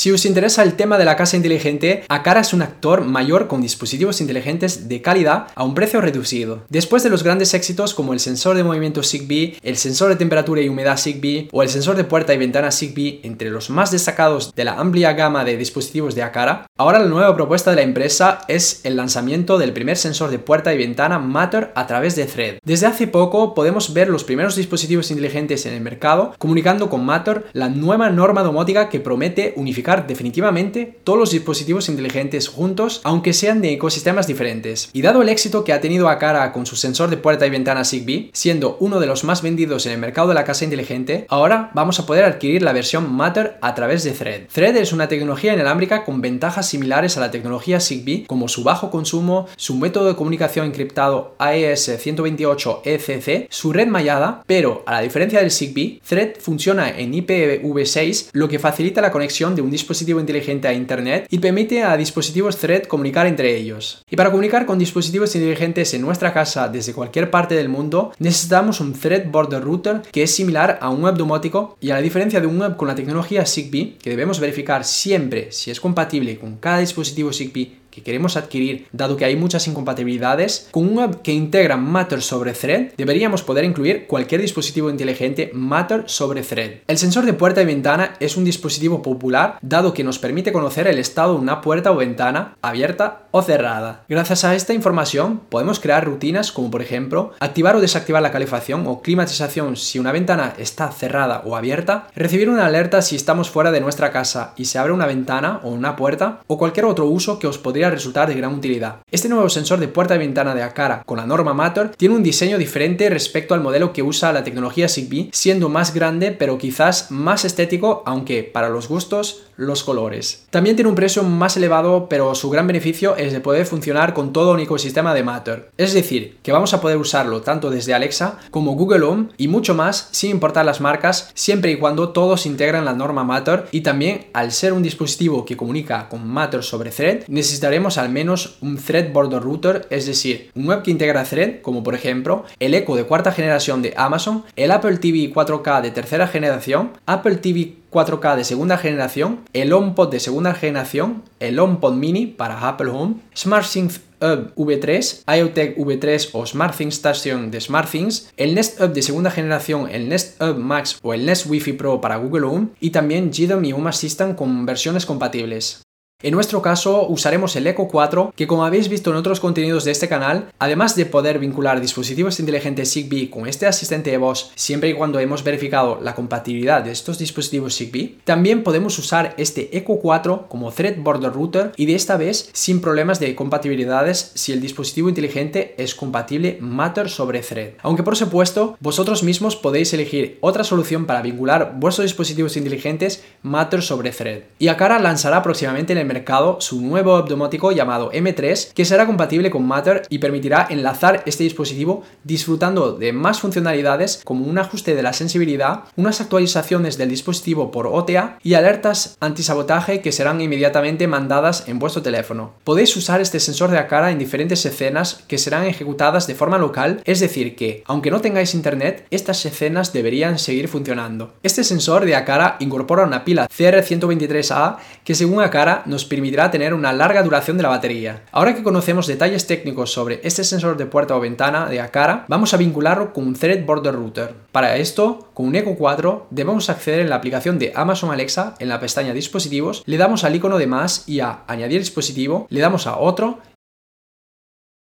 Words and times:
Si 0.00 0.10
os 0.10 0.24
interesa 0.24 0.62
el 0.62 0.76
tema 0.76 0.96
de 0.96 1.04
la 1.04 1.14
casa 1.14 1.36
inteligente, 1.36 2.04
Akara 2.08 2.40
es 2.40 2.54
un 2.54 2.62
actor 2.62 3.04
mayor 3.04 3.48
con 3.48 3.60
dispositivos 3.60 4.22
inteligentes 4.22 4.88
de 4.88 5.02
calidad 5.02 5.48
a 5.54 5.62
un 5.62 5.74
precio 5.74 6.00
reducido. 6.00 6.62
Después 6.70 7.02
de 7.02 7.10
los 7.10 7.22
grandes 7.22 7.52
éxitos 7.52 7.92
como 7.92 8.14
el 8.14 8.18
sensor 8.20 8.56
de 8.56 8.64
movimiento 8.64 9.02
Zigbee, 9.02 9.58
el 9.62 9.76
sensor 9.76 10.08
de 10.08 10.16
temperatura 10.16 10.62
y 10.62 10.70
humedad 10.70 10.96
Zigbee 10.96 11.50
o 11.52 11.62
el 11.62 11.68
sensor 11.68 11.96
de 11.96 12.04
puerta 12.04 12.32
y 12.32 12.38
ventana 12.38 12.72
Zigbee, 12.72 13.20
entre 13.24 13.50
los 13.50 13.68
más 13.68 13.90
destacados 13.90 14.54
de 14.54 14.64
la 14.64 14.80
amplia 14.80 15.12
gama 15.12 15.44
de 15.44 15.58
dispositivos 15.58 16.14
de 16.14 16.22
Akara, 16.22 16.64
ahora 16.78 16.98
la 16.98 17.04
nueva 17.04 17.36
propuesta 17.36 17.68
de 17.68 17.76
la 17.76 17.82
empresa 17.82 18.38
es 18.48 18.80
el 18.84 18.96
lanzamiento 18.96 19.58
del 19.58 19.74
primer 19.74 19.98
sensor 19.98 20.30
de 20.30 20.38
puerta 20.38 20.72
y 20.72 20.78
ventana 20.78 21.18
Matter 21.18 21.72
a 21.74 21.86
través 21.86 22.16
de 22.16 22.24
Thread. 22.24 22.60
Desde 22.64 22.86
hace 22.86 23.06
poco 23.06 23.52
podemos 23.52 23.92
ver 23.92 24.08
los 24.08 24.24
primeros 24.24 24.56
dispositivos 24.56 25.10
inteligentes 25.10 25.66
en 25.66 25.74
el 25.74 25.82
mercado 25.82 26.34
comunicando 26.38 26.88
con 26.88 27.04
Matter 27.04 27.44
la 27.52 27.68
nueva 27.68 28.08
norma 28.08 28.42
domótica 28.42 28.88
que 28.88 29.00
promete 29.00 29.52
unificar 29.56 29.89
definitivamente 30.06 30.98
todos 31.04 31.18
los 31.18 31.30
dispositivos 31.30 31.88
inteligentes 31.88 32.48
juntos, 32.48 33.00
aunque 33.04 33.32
sean 33.32 33.60
de 33.60 33.72
ecosistemas 33.72 34.26
diferentes. 34.26 34.90
Y 34.92 35.02
dado 35.02 35.22
el 35.22 35.28
éxito 35.28 35.64
que 35.64 35.72
ha 35.72 35.80
tenido 35.80 36.08
Akara 36.08 36.52
con 36.52 36.66
su 36.66 36.76
sensor 36.76 37.10
de 37.10 37.16
puerta 37.16 37.46
y 37.46 37.50
ventana 37.50 37.84
Zigbee, 37.84 38.30
siendo 38.32 38.76
uno 38.80 39.00
de 39.00 39.06
los 39.06 39.24
más 39.24 39.42
vendidos 39.42 39.86
en 39.86 39.92
el 39.92 39.98
mercado 39.98 40.28
de 40.28 40.34
la 40.34 40.44
casa 40.44 40.64
inteligente, 40.64 41.26
ahora 41.28 41.70
vamos 41.74 41.98
a 41.98 42.06
poder 42.06 42.24
adquirir 42.24 42.62
la 42.62 42.72
versión 42.72 43.12
Matter 43.12 43.58
a 43.60 43.74
través 43.74 44.04
de 44.04 44.12
Thread. 44.12 44.42
Thread 44.52 44.76
es 44.76 44.92
una 44.92 45.08
tecnología 45.08 45.52
inalámbrica 45.52 46.04
con 46.04 46.20
ventajas 46.20 46.68
similares 46.68 47.16
a 47.16 47.20
la 47.20 47.30
tecnología 47.30 47.80
Zigbee, 47.80 48.26
como 48.26 48.48
su 48.48 48.62
bajo 48.62 48.90
consumo, 48.90 49.46
su 49.56 49.76
método 49.76 50.08
de 50.08 50.16
comunicación 50.16 50.66
encriptado 50.66 51.34
AES 51.38 51.96
128 51.98 52.82
ECC, 52.84 53.46
su 53.50 53.72
red 53.72 53.88
mallada, 53.88 54.42
pero 54.46 54.82
a 54.86 54.92
la 54.92 55.00
diferencia 55.00 55.40
del 55.40 55.50
Zigbee, 55.50 56.00
Thread 56.06 56.36
funciona 56.38 56.90
en 56.90 57.12
IPv6, 57.12 58.28
lo 58.32 58.48
que 58.48 58.58
facilita 58.58 59.00
la 59.00 59.10
conexión 59.10 59.54
de 59.54 59.62
un 59.62 59.70
dispositivo 59.70 59.79
inteligente 60.20 60.68
a 60.68 60.72
Internet 60.72 61.26
y 61.30 61.38
permite 61.38 61.82
a 61.82 61.96
dispositivos 61.96 62.56
Thread 62.58 62.84
comunicar 62.84 63.26
entre 63.26 63.56
ellos. 63.56 64.02
Y 64.10 64.16
para 64.16 64.30
comunicar 64.30 64.66
con 64.66 64.78
dispositivos 64.78 65.34
inteligentes 65.34 65.94
en 65.94 66.02
nuestra 66.02 66.32
casa 66.32 66.68
desde 66.68 66.92
cualquier 66.92 67.30
parte 67.30 67.54
del 67.54 67.68
mundo, 67.68 68.12
necesitamos 68.18 68.80
un 68.80 68.92
Thread 68.92 69.30
Border 69.30 69.62
Router 69.62 70.02
que 70.10 70.22
es 70.22 70.34
similar 70.34 70.78
a 70.80 70.90
un 70.90 71.02
web 71.02 71.16
domótico 71.16 71.76
y 71.80 71.90
a 71.90 71.94
la 71.94 72.02
diferencia 72.02 72.40
de 72.40 72.46
un 72.46 72.58
web 72.58 72.76
con 72.76 72.88
la 72.88 72.94
tecnología 72.94 73.46
Zigbee, 73.46 73.96
que 74.02 74.10
debemos 74.10 74.40
verificar 74.40 74.84
siempre 74.84 75.52
si 75.52 75.70
es 75.70 75.80
compatible 75.80 76.38
con 76.38 76.56
cada 76.56 76.78
dispositivo 76.78 77.32
Zigbee 77.32 77.80
que 77.90 78.02
queremos 78.02 78.36
adquirir, 78.36 78.86
dado 78.92 79.16
que 79.16 79.24
hay 79.24 79.36
muchas 79.36 79.66
incompatibilidades, 79.68 80.68
con 80.70 80.88
un 80.88 80.98
web 80.98 81.22
que 81.22 81.32
integra 81.32 81.76
Matter 81.76 82.22
sobre 82.22 82.52
Thread, 82.52 82.92
deberíamos 82.96 83.42
poder 83.42 83.64
incluir 83.64 84.06
cualquier 84.06 84.40
dispositivo 84.40 84.90
inteligente 84.90 85.50
Matter 85.54 86.04
sobre 86.06 86.42
Thread. 86.42 86.80
El 86.86 86.98
sensor 86.98 87.24
de 87.24 87.32
puerta 87.32 87.62
y 87.62 87.66
ventana 87.66 88.16
es 88.20 88.36
un 88.36 88.44
dispositivo 88.44 89.02
popular, 89.02 89.58
dado 89.62 89.92
que 89.92 90.04
nos 90.04 90.18
permite 90.18 90.52
conocer 90.52 90.86
el 90.86 90.98
estado 90.98 91.34
de 91.34 91.40
una 91.40 91.60
puerta 91.60 91.92
o 91.92 91.96
ventana 91.96 92.56
abierta 92.62 93.22
o 93.30 93.42
cerrada. 93.42 94.04
Gracias 94.08 94.44
a 94.44 94.54
esta 94.54 94.74
información 94.74 95.40
podemos 95.48 95.80
crear 95.80 96.04
rutinas 96.04 96.52
como 96.52 96.70
por 96.70 96.82
ejemplo 96.82 97.32
activar 97.40 97.76
o 97.76 97.80
desactivar 97.80 98.22
la 98.22 98.32
calefacción 98.32 98.86
o 98.86 99.02
climatización 99.02 99.76
si 99.76 99.98
una 99.98 100.12
ventana 100.12 100.54
está 100.58 100.88
cerrada 100.88 101.42
o 101.44 101.56
abierta, 101.56 102.08
recibir 102.14 102.48
una 102.48 102.66
alerta 102.66 103.02
si 103.02 103.16
estamos 103.16 103.50
fuera 103.50 103.70
de 103.70 103.80
nuestra 103.80 104.10
casa 104.10 104.54
y 104.56 104.66
se 104.66 104.78
abre 104.78 104.92
una 104.92 105.06
ventana 105.06 105.60
o 105.62 105.70
una 105.70 105.96
puerta 105.96 106.40
o 106.46 106.58
cualquier 106.58 106.86
otro 106.86 107.06
uso 107.06 107.38
que 107.38 107.46
os 107.46 107.58
podría 107.58 107.89
resultar 107.90 108.28
de 108.28 108.34
gran 108.34 108.54
utilidad. 108.54 109.00
Este 109.10 109.28
nuevo 109.28 109.48
sensor 109.48 109.80
de 109.80 109.88
puerta 109.88 110.14
y 110.14 110.18
ventana 110.18 110.54
de 110.54 110.62
Akara 110.62 111.02
con 111.04 111.18
la 111.18 111.26
norma 111.26 111.54
Matter 111.54 111.90
tiene 111.96 112.14
un 112.14 112.22
diseño 112.22 112.58
diferente 112.58 113.08
respecto 113.10 113.54
al 113.54 113.60
modelo 113.60 113.92
que 113.92 114.02
usa 114.02 114.32
la 114.32 114.44
tecnología 114.44 114.88
Zigbee, 114.88 115.30
siendo 115.32 115.68
más 115.68 115.94
grande 115.94 116.30
pero 116.32 116.58
quizás 116.58 117.10
más 117.10 117.44
estético, 117.44 118.02
aunque 118.06 118.44
para 118.44 118.68
los 118.68 118.88
gustos 118.88 119.42
los 119.56 119.84
colores. 119.84 120.46
También 120.50 120.74
tiene 120.74 120.88
un 120.88 120.94
precio 120.94 121.22
más 121.22 121.56
elevado, 121.56 122.08
pero 122.08 122.34
su 122.34 122.48
gran 122.48 122.66
beneficio 122.66 123.16
es 123.16 123.32
de 123.32 123.40
poder 123.40 123.66
funcionar 123.66 124.14
con 124.14 124.32
todo 124.32 124.52
un 124.52 124.60
ecosistema 124.60 125.12
de 125.12 125.22
Matter. 125.22 125.70
Es 125.76 125.92
decir, 125.92 126.38
que 126.42 126.52
vamos 126.52 126.72
a 126.72 126.80
poder 126.80 126.96
usarlo 126.96 127.42
tanto 127.42 127.70
desde 127.70 127.92
Alexa 127.92 128.38
como 128.50 128.72
Google 128.72 129.04
Home 129.04 129.28
y 129.36 129.48
mucho 129.48 129.74
más 129.74 130.08
sin 130.12 130.30
importar 130.30 130.64
las 130.64 130.80
marcas, 130.80 131.30
siempre 131.34 131.72
y 131.72 131.76
cuando 131.76 132.10
todos 132.10 132.46
integran 132.46 132.84
la 132.84 132.94
norma 132.94 133.24
Matter 133.24 133.66
y 133.70 133.82
también 133.82 134.28
al 134.32 134.52
ser 134.52 134.72
un 134.72 134.82
dispositivo 134.82 135.44
que 135.44 135.56
comunica 135.56 136.08
con 136.08 136.26
Matter 136.26 136.62
sobre 136.62 136.90
Thread, 136.90 137.24
al 137.70 138.08
menos 138.08 138.58
un 138.60 138.76
Thread 138.76 139.12
Border 139.12 139.40
Router, 139.40 139.86
es 139.90 140.06
decir, 140.06 140.50
un 140.54 140.66
web 140.66 140.82
que 140.82 140.90
integra 140.90 141.24
Thread, 141.24 141.60
como 141.62 141.82
por 141.82 141.94
ejemplo 141.94 142.44
el 142.58 142.74
Echo 142.74 142.96
de 142.96 143.04
cuarta 143.04 143.32
generación 143.32 143.80
de 143.80 143.94
Amazon, 143.96 144.44
el 144.56 144.72
Apple 144.72 144.96
TV 144.96 145.32
4K 145.32 145.80
de 145.82 145.90
tercera 145.90 146.26
generación, 146.26 146.92
Apple 147.06 147.36
TV 147.36 147.76
4K 147.92 148.36
de 148.36 148.44
segunda 148.44 148.76
generación, 148.76 149.40
el 149.52 149.72
HomePod 149.72 150.10
de 150.10 150.20
segunda 150.20 150.54
generación, 150.54 151.22
el 151.38 151.58
HomePod 151.58 151.94
Mini 151.94 152.26
para 152.26 152.68
Apple 152.68 152.90
Home, 152.90 153.16
SmartThings 153.36 154.00
Hub 154.20 154.52
V3, 154.54 155.22
IoTech 155.38 155.78
V3 155.78 156.30
o 156.32 156.46
SmartThings 156.46 156.94
Station 156.94 157.50
de 157.50 157.60
SmartThings, 157.60 158.32
el 158.36 158.54
Nest 158.54 158.80
Hub 158.80 158.92
de 158.92 159.02
segunda 159.02 159.30
generación, 159.30 159.88
el 159.90 160.08
Nest 160.08 160.40
Hub 160.42 160.58
Max 160.58 160.98
o 161.02 161.14
el 161.14 161.24
Nest 161.24 161.46
Wi-Fi 161.46 161.72
Pro 161.74 162.00
para 162.00 162.16
Google 162.16 162.46
Home 162.46 162.68
y 162.80 162.90
también 162.90 163.30
GDOM 163.30 163.64
y 163.64 163.72
Home 163.72 163.88
Assistant 163.88 164.36
con 164.36 164.66
versiones 164.66 165.06
compatibles. 165.06 165.82
En 166.22 166.34
nuestro 166.34 166.60
caso 166.60 167.06
usaremos 167.08 167.56
el 167.56 167.66
Echo 167.66 167.88
4 167.88 168.34
que 168.36 168.46
como 168.46 168.66
habéis 168.66 168.90
visto 168.90 169.08
en 169.08 169.16
otros 169.16 169.40
contenidos 169.40 169.84
de 169.84 169.90
este 169.90 170.06
canal, 170.06 170.52
además 170.58 170.94
de 170.94 171.06
poder 171.06 171.38
vincular 171.38 171.80
dispositivos 171.80 172.38
inteligentes 172.40 172.92
Zigbee 172.92 173.30
con 173.30 173.46
este 173.46 173.66
asistente 173.66 174.10
de 174.10 174.18
voz 174.18 174.52
siempre 174.54 174.90
y 174.90 174.92
cuando 174.92 175.18
hemos 175.18 175.42
verificado 175.44 175.98
la 176.02 176.14
compatibilidad 176.14 176.82
de 176.82 176.90
estos 176.90 177.18
dispositivos 177.18 177.74
Zigbee, 177.74 178.18
también 178.24 178.62
podemos 178.64 178.98
usar 178.98 179.32
este 179.38 179.74
Echo 179.74 179.94
4 179.96 180.44
como 180.50 180.70
Thread 180.72 180.98
Border 180.98 181.32
Router 181.32 181.72
y 181.78 181.86
de 181.86 181.94
esta 181.94 182.18
vez 182.18 182.50
sin 182.52 182.82
problemas 182.82 183.18
de 183.18 183.34
compatibilidades 183.34 184.32
si 184.34 184.52
el 184.52 184.60
dispositivo 184.60 185.08
inteligente 185.08 185.74
es 185.78 185.94
compatible 185.94 186.58
Matter 186.60 187.08
sobre 187.08 187.40
Thread. 187.40 187.76
Aunque 187.80 188.02
por 188.02 188.16
supuesto 188.16 188.76
vosotros 188.80 189.22
mismos 189.22 189.56
podéis 189.56 189.94
elegir 189.94 190.36
otra 190.42 190.64
solución 190.64 191.06
para 191.06 191.22
vincular 191.22 191.76
vuestros 191.76 192.04
dispositivos 192.04 192.58
inteligentes 192.58 193.24
Matter 193.42 193.80
sobre 193.80 194.10
Thread. 194.10 194.42
Y 194.58 194.68
Akara 194.68 194.98
lanzará 194.98 195.42
próximamente 195.42 195.94
el 195.94 196.09
mercado 196.10 196.60
su 196.60 196.80
nuevo 196.80 197.22
domótico 197.22 197.70
llamado 197.70 198.10
M3 198.10 198.72
que 198.72 198.84
será 198.84 199.06
compatible 199.06 199.50
con 199.50 199.64
Matter 199.64 200.02
y 200.08 200.18
permitirá 200.18 200.66
enlazar 200.68 201.22
este 201.24 201.44
dispositivo 201.44 202.02
disfrutando 202.24 202.92
de 202.92 203.12
más 203.12 203.40
funcionalidades 203.40 204.22
como 204.24 204.46
un 204.46 204.58
ajuste 204.58 204.96
de 204.96 205.02
la 205.04 205.12
sensibilidad, 205.12 205.84
unas 205.94 206.20
actualizaciones 206.20 206.98
del 206.98 207.10
dispositivo 207.10 207.70
por 207.70 207.86
OTA 207.86 208.38
y 208.42 208.54
alertas 208.54 209.16
antisabotaje 209.20 210.00
que 210.00 210.10
serán 210.10 210.40
inmediatamente 210.40 211.06
mandadas 211.06 211.68
en 211.68 211.78
vuestro 211.78 212.02
teléfono. 212.02 212.54
Podéis 212.64 212.96
usar 212.96 213.20
este 213.20 213.38
sensor 213.38 213.70
de 213.70 213.78
Akara 213.78 214.10
en 214.10 214.18
diferentes 214.18 214.66
escenas 214.66 215.22
que 215.28 215.38
serán 215.38 215.64
ejecutadas 215.66 216.26
de 216.26 216.34
forma 216.34 216.58
local, 216.58 217.02
es 217.04 217.20
decir 217.20 217.54
que, 217.54 217.84
aunque 217.86 218.10
no 218.10 218.20
tengáis 218.20 218.54
internet, 218.54 219.06
estas 219.10 219.44
escenas 219.46 219.92
deberían 219.92 220.38
seguir 220.38 220.68
funcionando. 220.68 221.34
Este 221.42 221.64
sensor 221.64 222.04
de 222.04 222.16
Akara 222.16 222.56
incorpora 222.60 223.04
una 223.04 223.24
pila 223.24 223.48
CR123A 223.48 224.76
que 225.04 225.14
según 225.14 225.42
Akara 225.42 225.82
nos 225.86 225.99
permitirá 226.04 226.50
tener 226.50 226.74
una 226.74 226.92
larga 226.92 227.22
duración 227.22 227.56
de 227.56 227.62
la 227.62 227.68
batería. 227.68 228.24
Ahora 228.32 228.54
que 228.54 228.62
conocemos 228.62 229.06
detalles 229.06 229.46
técnicos 229.46 229.92
sobre 229.92 230.20
este 230.24 230.44
sensor 230.44 230.76
de 230.76 230.86
puerta 230.86 231.16
o 231.16 231.20
ventana 231.20 231.66
de 231.66 231.80
Akara, 231.80 232.24
vamos 232.28 232.54
a 232.54 232.56
vincularlo 232.56 233.12
con 233.12 233.26
un 233.26 233.34
Thread 233.34 233.64
Border 233.64 233.94
Router. 233.94 234.34
Para 234.52 234.76
esto, 234.76 235.30
con 235.34 235.46
un 235.46 235.56
Echo 235.56 235.74
4 235.76 236.28
debemos 236.30 236.70
acceder 236.70 237.00
en 237.00 237.10
la 237.10 237.16
aplicación 237.16 237.58
de 237.58 237.72
Amazon 237.74 238.10
Alexa 238.10 238.54
en 238.58 238.68
la 238.68 238.80
pestaña 238.80 239.12
dispositivos, 239.12 239.82
le 239.86 239.96
damos 239.96 240.24
al 240.24 240.34
icono 240.34 240.58
de 240.58 240.66
más 240.66 241.08
y 241.08 241.20
a 241.20 241.40
añadir 241.46 241.80
dispositivo, 241.80 242.46
le 242.50 242.60
damos 242.60 242.86
a 242.86 242.98
otro 242.98 243.38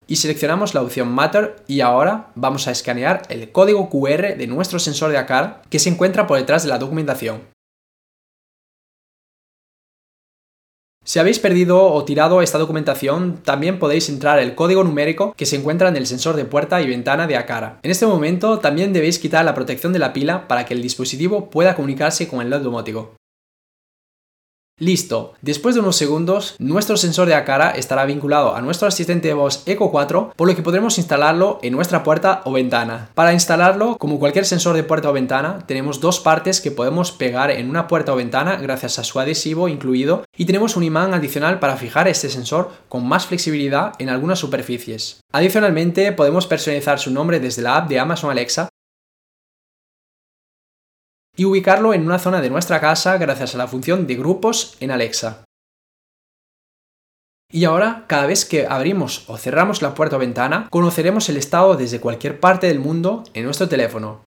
y 0.09 0.17
seleccionamos 0.17 0.75
la 0.75 0.83
opción 0.83 1.13
Matter 1.13 1.57
y 1.69 1.81
ahora 1.81 2.33
vamos 2.35 2.67
a 2.67 2.71
escanear 2.71 3.23
el 3.29 3.53
código 3.53 3.91
QR 3.91 4.37
de 4.37 4.47
nuestro 4.47 4.79
sensor 4.79 5.11
de 5.11 5.19
Akara 5.19 5.63
que 5.69 5.79
se 5.79 5.91
encuentra 5.91 6.27
por 6.27 6.39
detrás 6.39 6.63
de 6.63 6.71
la 6.71 6.79
documentación. 6.79 7.43
Si 11.09 11.19
habéis 11.19 11.39
perdido 11.39 11.91
o 11.91 12.05
tirado 12.05 12.43
esta 12.43 12.59
documentación, 12.59 13.39
también 13.43 13.79
podéis 13.79 14.11
entrar 14.11 14.39
el 14.39 14.55
código 14.55 14.85
numérico 14.85 15.33
que 15.39 15.47
se 15.47 15.57
encuentra 15.57 15.89
en 15.89 15.97
el 15.97 16.07
sensor 16.07 16.37
de 16.37 16.45
puerta 16.45 16.83
y 16.83 16.87
ventana 16.87 17.27
de 17.27 17.39
Akara. 17.39 17.79
En 17.83 17.91
este 17.91 18.05
momento 18.05 18.59
también 18.59 18.93
debéis 18.93 19.19
quitar 19.19 19.43
la 19.47 19.55
protección 19.55 19.95
de 19.95 20.01
la 20.01 20.13
pila 20.13 20.47
para 20.49 20.67
que 20.67 20.75
el 20.75 20.83
dispositivo 20.83 21.49
pueda 21.49 21.75
comunicarse 21.75 22.29
con 22.29 22.43
el 22.43 22.51
LED 22.51 22.61
domótico. 22.61 23.15
Listo, 24.81 25.35
después 25.43 25.75
de 25.75 25.81
unos 25.81 25.97
segundos, 25.97 26.55
nuestro 26.61 26.97
sensor 26.97 27.27
de 27.27 27.35
Akara 27.35 27.71
estará 27.71 28.05
vinculado 28.05 28.55
a 28.55 28.61
nuestro 28.61 28.87
asistente 28.87 29.27
de 29.27 29.35
voz 29.35 29.65
Echo 29.67 29.91
4, 29.91 30.35
por 30.37 30.47
lo 30.47 30.55
que 30.55 30.63
podremos 30.63 30.99
instalarlo 30.99 31.59
en 31.63 31.73
nuestra 31.73 32.05
puerta 32.05 32.43
o 32.45 32.53
ventana. 32.53 33.11
Para 33.15 33.33
instalarlo, 33.33 33.99
como 33.99 34.21
cualquier 34.21 34.47
sensor 34.47 34.77
de 34.77 34.85
puerta 34.85 35.11
o 35.11 35.13
ventana, 35.13 35.65
tenemos 35.67 36.01
dos 36.01 36.21
partes 36.21 36.61
que 36.61 36.71
podemos 36.71 37.11
pegar 37.11 37.51
en 37.51 37.69
una 37.69 37.89
puerta 37.89 38.13
o 38.13 38.17
ventana 38.17 38.55
gracias 38.55 39.01
a 39.01 39.05
su 39.05 39.19
adhesivo 39.19 39.69
incluido 39.69 40.23
y 40.37 40.45
tenemos 40.45 40.77
un 40.77 40.85
imán 40.85 41.13
adicional 41.13 41.59
para 41.59 41.77
fijar 41.77 42.07
este 42.07 42.29
sensor 42.29 42.71
con 42.89 43.05
más 43.05 43.27
flexibilidad 43.27 43.95
en 43.99 44.11
algunas 44.11 44.39
superficies. 44.39 45.21
Adicionalmente, 45.33 46.13
podemos 46.13 46.47
personalizar 46.47 47.01
su 47.01 47.11
nombre 47.11 47.41
desde 47.41 47.63
la 47.63 47.79
app 47.79 47.89
de 47.89 47.99
Amazon 47.99 48.31
Alexa 48.31 48.69
y 51.39 51.45
ubicarlo 51.45 51.95
en 51.95 52.05
una 52.05 52.19
zona 52.19 52.43
de 52.43 52.51
nuestra 52.51 52.81
casa 52.81 53.17
gracias 53.17 53.55
a 53.55 53.59
la 53.59 53.69
función 53.69 54.07
de 54.07 54.17
grupos 54.17 54.77
en 54.81 54.91
Alexa. 54.91 55.45
Y 57.51 57.65
ahora, 57.65 58.05
cada 58.09 58.27
vez 58.27 58.45
que 58.45 58.67
abrimos 58.67 59.25
o 59.29 59.39
cerramos 59.39 59.81
la 59.81 59.95
puerta 59.95 60.17
o 60.17 60.19
ventana, 60.19 60.67
conoceremos 60.69 61.31
el 61.31 61.39
estado 61.39 61.77
desde 61.77 62.01
cualquier 62.01 62.41
parte 62.41 62.67
del 62.67 62.81
mundo 62.81 63.25
en 63.33 63.45
nuestro 63.45 63.69
teléfono. 63.69 64.28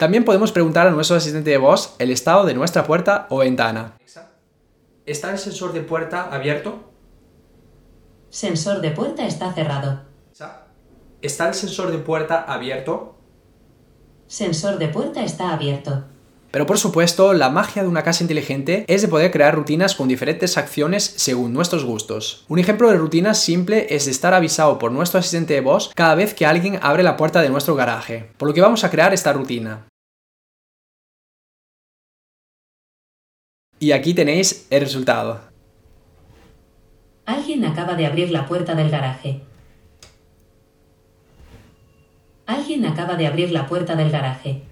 También 0.00 0.24
podemos 0.24 0.50
preguntar 0.50 0.86
a 0.86 0.90
nuestro 0.92 1.14
asistente 1.14 1.50
de 1.50 1.58
voz 1.58 1.94
el 1.98 2.10
estado 2.10 2.46
de 2.46 2.54
nuestra 2.54 2.84
puerta 2.84 3.26
o 3.28 3.40
ventana. 3.40 3.98
¿Está 5.04 5.30
el 5.30 5.36
sensor 5.36 5.74
de 5.74 5.82
puerta 5.82 6.22
abierto? 6.32 6.90
Sensor 8.30 8.80
de 8.80 8.92
puerta 8.92 9.26
está 9.26 9.52
cerrado. 9.52 10.00
¿Está 11.20 11.48
el 11.48 11.54
sensor 11.54 11.90
de 11.90 11.98
puerta 11.98 12.40
abierto? 12.40 13.14
Sensor 14.26 14.78
de 14.78 14.88
puerta 14.88 15.22
está 15.22 15.52
abierto. 15.52 16.04
Pero 16.50 16.64
por 16.64 16.78
supuesto, 16.78 17.34
la 17.34 17.50
magia 17.50 17.82
de 17.82 17.88
una 17.90 18.02
casa 18.02 18.24
inteligente 18.24 18.86
es 18.88 19.02
de 19.02 19.08
poder 19.08 19.30
crear 19.30 19.54
rutinas 19.54 19.94
con 19.94 20.08
diferentes 20.08 20.56
acciones 20.56 21.04
según 21.04 21.52
nuestros 21.52 21.84
gustos. 21.84 22.46
Un 22.48 22.58
ejemplo 22.58 22.88
de 22.88 22.96
rutina 22.96 23.34
simple 23.34 23.94
es 23.94 24.06
de 24.06 24.12
estar 24.12 24.32
avisado 24.32 24.78
por 24.78 24.92
nuestro 24.92 25.20
asistente 25.20 25.52
de 25.52 25.60
voz 25.60 25.90
cada 25.94 26.14
vez 26.14 26.32
que 26.32 26.46
alguien 26.46 26.78
abre 26.80 27.02
la 27.02 27.18
puerta 27.18 27.42
de 27.42 27.50
nuestro 27.50 27.76
garaje, 27.76 28.30
por 28.38 28.48
lo 28.48 28.54
que 28.54 28.62
vamos 28.62 28.82
a 28.82 28.90
crear 28.90 29.12
esta 29.12 29.34
rutina. 29.34 29.89
Y 33.82 33.92
aquí 33.92 34.12
tenéis 34.12 34.66
el 34.68 34.82
resultado. 34.82 35.40
Alguien 37.24 37.64
acaba 37.64 37.94
de 37.94 38.04
abrir 38.04 38.30
la 38.30 38.46
puerta 38.46 38.74
del 38.74 38.90
garaje. 38.90 39.40
Alguien 42.44 42.84
acaba 42.84 43.16
de 43.16 43.26
abrir 43.26 43.50
la 43.52 43.66
puerta 43.66 43.96
del 43.96 44.10
garaje. 44.10 44.64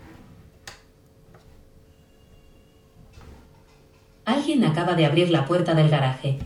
Alguien 4.27 4.63
acaba 4.65 4.95
de 4.95 5.07
abrir 5.07 5.31
la 5.31 5.47
puerta 5.47 5.75
del 5.75 5.89
garaje. 5.89 6.39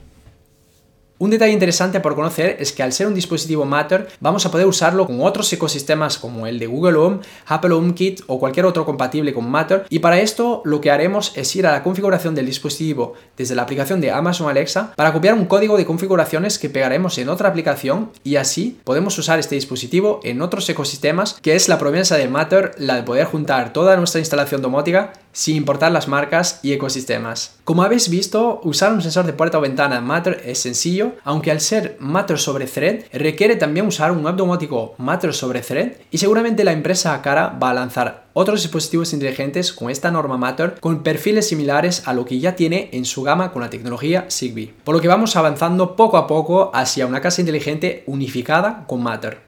Un 1.23 1.31
detalle 1.31 1.53
interesante 1.53 2.01
por 2.01 2.17
conocer 2.17 2.57
es 2.59 2.73
que 2.73 2.83
al 2.83 2.93
ser 2.93 3.07
un 3.07 3.15
dispositivo 3.15 3.65
Matter 3.65 4.09
vamos 4.19 4.45
a 4.45 4.51
poder 4.51 4.67
usarlo 4.67 5.07
con 5.07 5.21
otros 5.21 5.53
ecosistemas 5.53 6.19
como 6.19 6.49
el 6.49 6.59
de 6.59 6.67
Google 6.67 6.99
Home, 6.99 7.21
Apple 7.47 7.75
HomeKit 7.75 8.23
o 8.27 8.41
cualquier 8.41 8.67
otro 8.67 8.85
compatible 8.85 9.33
con 9.33 9.49
Matter 9.49 9.87
y 9.89 10.01
para 10.01 10.19
esto 10.19 10.63
lo 10.65 10.81
que 10.81 10.91
haremos 10.91 11.33
es 11.37 11.55
ir 11.55 11.65
a 11.65 11.71
la 11.71 11.85
configuración 11.85 12.35
del 12.35 12.47
dispositivo 12.47 13.13
desde 13.37 13.55
la 13.55 13.63
aplicación 13.63 14.01
de 14.01 14.11
Amazon 14.11 14.51
Alexa 14.51 14.95
para 14.97 15.13
copiar 15.13 15.35
un 15.35 15.45
código 15.45 15.77
de 15.77 15.87
configuraciones 15.87 16.59
que 16.59 16.71
pegaremos 16.71 17.17
en 17.19 17.29
otra 17.29 17.51
aplicación 17.51 18.11
y 18.25 18.35
así 18.35 18.81
podemos 18.83 19.17
usar 19.17 19.39
este 19.39 19.55
dispositivo 19.55 20.19
en 20.25 20.43
otros 20.43 20.69
ecosistemas 20.69 21.35
que 21.41 21.55
es 21.55 21.69
la 21.69 21.79
promesa 21.79 22.17
de 22.17 22.27
Matter, 22.27 22.73
la 22.79 22.97
de 22.97 23.05
poder 23.05 23.27
juntar 23.27 23.73
toda 23.73 23.97
nuestra 23.97 24.19
instalación 24.19 24.61
domótica 24.61 25.13
sin 25.33 25.57
importar 25.57 25.93
las 25.93 26.09
marcas 26.09 26.61
y 26.63 26.73
ecosistemas. 26.73 27.57
Como 27.65 27.83
habéis 27.83 28.09
visto, 28.09 28.61
usar 28.65 28.93
un 28.93 29.03
sensor 29.03 29.25
de 29.27 29.33
puerta 29.33 29.59
o 29.59 29.63
ventana 29.63 30.01
Matter 30.01 30.43
es 30.45 30.59
sencillo, 30.59 31.12
aunque 31.25 31.51
al 31.51 31.61
ser 31.61 31.97
Matter 32.01 32.39
sobre 32.39 32.67
Thread 32.67 33.05
requiere 33.13 33.57
también 33.57 33.87
usar 33.87 34.13
un 34.13 34.25
web 34.25 34.37
domótico 34.37 34.95
Matter 34.99 35.33
sobre 35.35 35.61
Thread 35.61 35.93
y 36.11 36.19
seguramente 36.19 36.65
la 36.65 36.73
empresa 36.73 37.15
Acara 37.15 37.57
va 37.63 37.71
a 37.71 37.75
lanzar 37.75 38.25
otros 38.35 38.63
dispositivos 38.63 39.13
inteligentes 39.13 39.73
con 39.73 39.91
esta 39.91 40.11
norma 40.11 40.39
Matter 40.39 40.79
con 40.81 41.03
perfiles 41.03 41.49
similares 41.49 42.07
a 42.07 42.15
lo 42.15 42.25
que 42.25 42.39
ya 42.39 42.57
tiene 42.57 42.89
en 42.93 43.05
su 43.05 43.23
gama 43.23 43.53
con 43.53 43.63
la 43.63 43.71
tecnología 43.71 44.27
Zigbee. 44.31 44.75
Por 44.85 44.95
lo 44.95 45.01
que 45.01 45.09
vamos 45.09 45.37
avanzando 45.37 45.97
poco 45.97 46.17
a 46.17 46.27
poco 46.27 46.71
hacia 46.75 47.07
una 47.07 47.21
casa 47.21 47.41
inteligente 47.41 48.05
unificada 48.07 48.85
con 48.87 49.03
Matter. 49.03 49.39